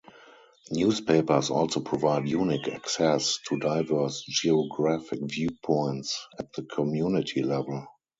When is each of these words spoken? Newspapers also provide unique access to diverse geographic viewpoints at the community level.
Newspapers 0.71 1.51
also 1.51 1.79
provide 1.79 2.27
unique 2.27 2.67
access 2.67 3.37
to 3.47 3.59
diverse 3.59 4.23
geographic 4.27 5.19
viewpoints 5.21 6.25
at 6.39 6.51
the 6.53 6.63
community 6.63 7.43
level. 7.43 7.85